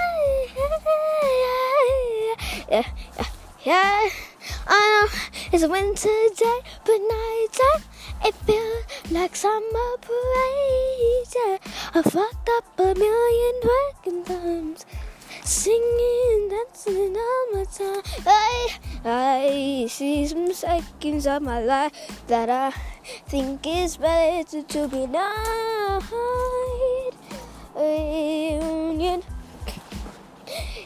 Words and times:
yeah, 2.69 2.83
yeah. 3.17 3.25
Yeah. 3.63 4.09
I 4.67 4.79
know 4.89 5.07
it's 5.53 5.61
a 5.61 5.69
winter 5.69 6.09
day, 6.35 6.59
but 6.83 6.97
nighttime 6.97 7.83
it 8.25 8.33
feels 8.47 9.11
like 9.11 9.35
summer 9.35 9.91
parade. 10.01 11.27
Yeah. 11.35 11.57
I 11.93 12.01
fucked 12.01 12.49
up 12.57 12.65
a 12.79 12.95
million 12.95 13.55
fucking 13.69 14.23
times, 14.25 14.85
singing, 15.43 16.49
dancing 16.49 17.15
all 17.15 17.45
my 17.53 17.65
time. 17.65 18.01
I 18.25 18.79
I 19.05 19.30
see 19.87 20.27
some 20.27 20.53
seconds 20.53 21.27
of 21.27 21.41
my 21.41 21.59
life 21.59 21.91
that 22.27 22.49
I 22.49 22.71
think 23.27 23.67
is 23.67 23.97
better 23.97 24.63
to 24.63 24.87
be 24.87 25.05
denied. 25.05 26.03
Reunion. 27.75 29.23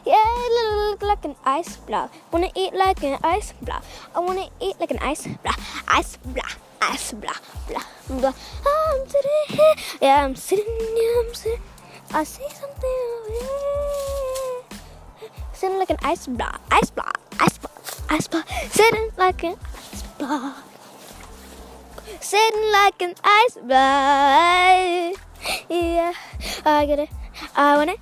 Yeah, 0.05 0.37
look 0.49 1.01
like 1.01 1.25
an 1.25 1.35
ice 1.45 1.77
block. 1.77 2.13
Wanna 2.31 2.49
eat 2.55 2.73
like 2.73 3.03
an 3.03 3.17
ice 3.23 3.53
block. 3.61 3.83
I 4.13 4.20
wanna 4.20 4.49
eat 4.61 4.79
like 4.79 4.91
an 4.91 4.99
ice 5.01 5.27
block. 5.41 5.59
Ice 5.87 6.17
block. 6.17 6.57
Ice 6.81 7.13
block. 7.13 7.41
Blah, 7.67 7.85
blah. 8.09 8.34
I'm 8.65 9.01
sitting 9.09 9.45
here. 9.49 9.75
Yeah, 10.01 10.25
I'm 10.25 10.35
sitting 10.35 10.65
here. 10.65 11.23
I'm 11.25 11.34
sitting. 11.34 11.61
I 12.13 12.23
see 12.23 12.49
something 12.53 12.97
over 13.17 13.31
here. 13.34 14.61
Sitting 15.53 15.79
like 15.79 15.89
an 15.89 15.97
ice 16.03 16.27
block. 16.27 16.61
Ice 16.70 16.91
block. 16.91 17.18
Ice 17.40 17.57
block. 17.57 17.65
Ice 18.09 18.27
block. 18.27 18.48
Sitting 18.70 19.09
like 19.17 19.43
an 19.43 19.55
ice 19.73 20.03
block. 20.17 20.63
Sitting 22.21 22.71
like 22.71 23.01
an 23.01 23.15
ice 23.23 23.57
block. 23.62 25.21
Yeah, 25.70 26.13
I 26.65 26.85
get 26.85 26.99
it. 26.99 27.09
I 27.55 27.77
want 27.77 27.89
it. 27.91 27.99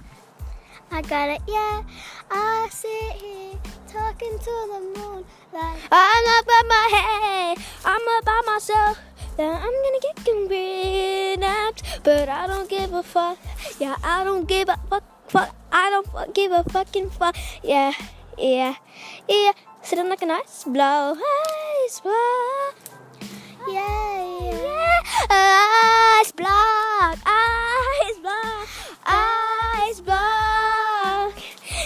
I 0.92 1.02
got 1.02 1.30
it, 1.30 1.42
yeah. 1.48 1.84
I 2.30 2.68
sit 2.70 2.90
here 3.22 3.60
talking 3.88 4.38
to 4.40 4.54
the 4.74 4.80
moon 5.00 5.26
like 5.54 5.80
I'm 5.92 6.24
up 6.38 6.46
by 6.46 6.62
my 6.68 6.88
head, 6.98 7.58
I'm 7.86 8.02
up 8.18 8.26
by 8.26 8.42
myself. 8.46 9.00
Yeah, 9.38 9.58
I'm 9.58 9.74
gonna 9.84 10.00
get 10.02 10.16
kidnapped, 10.26 12.04
but 12.04 12.30
I 12.30 12.48
don't 12.48 12.70
give 12.70 12.94
a 12.94 13.04
fuck. 13.04 13.38
Yeah, 13.80 13.96
I 14.04 14.24
don't 14.24 14.48
give 14.48 14.70
a 14.70 14.78
fuck. 14.90 15.04
Fuck, 15.28 15.56
I 15.72 15.90
don't 15.90 16.06
fuck, 16.08 16.34
give 16.34 16.52
a 16.52 16.64
fucking 16.64 17.10
fuck. 17.10 17.36
Yeah, 17.64 17.94
yeah, 18.38 18.76
yeah. 19.28 19.52
Sitting 19.82 20.10
like 20.10 20.22
an 20.22 20.32
ice 20.32 20.64
blow, 20.64 21.16
ice 21.16 22.00
blow. 22.00 22.72
Yeah, 23.68 24.42
yeah. 24.42 25.02
Ice 26.20 26.32
block, 26.32 27.18
ice 27.26 28.18
block, 28.20 28.68
ice 29.06 30.00
block. 30.02 31.34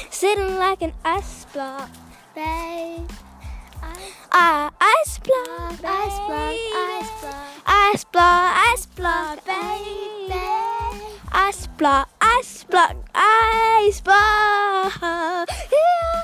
Sitting 0.10 0.56
like 0.58 0.82
an 0.82 0.94
ice 1.04 1.46
block, 1.54 1.90
babe. 2.36 3.10
Ah, 4.32 4.70
ice 4.80 5.20
block, 5.20 5.74
ice 5.84 6.20
block, 6.28 6.54
ice 6.76 7.22
block, 7.22 7.48
ice 7.66 8.04
block, 8.06 8.54
ice 8.74 8.86
block, 8.86 9.46
baby. 9.46 9.98
Ice 11.32 11.68
block, 11.78 12.10
ice 12.22 12.64
block, 12.64 12.96
ice 13.16 14.02
block. 14.02 15.50
Yeah, 15.72 16.17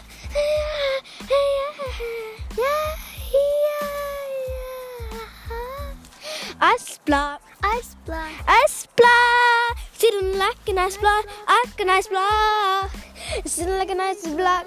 Ice 6.63 6.97
block, 7.03 7.41
ice 7.61 7.93
block, 8.05 8.31
ice 8.47 8.87
block. 8.95 9.77
Sitting 9.91 10.39
like 10.39 10.55
an 10.69 10.77
ice 10.77 10.95
block, 10.95 11.25
like 11.45 11.79
an 11.81 11.89
ice 11.89 12.07
block. 12.07 12.89
Sitting 13.43 13.77
like 13.77 13.89
an 13.89 13.99
ice 13.99 14.25
block. 14.25 14.65